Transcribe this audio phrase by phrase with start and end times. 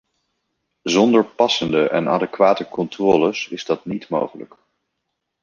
[0.83, 4.55] Zonder passende en adequate controles is dat niet mogelijk.